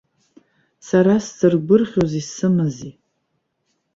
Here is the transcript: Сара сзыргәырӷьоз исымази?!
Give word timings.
Сара 0.87 1.15
сзыргәырӷьоз 1.25 2.11
исымази?! 2.21 2.91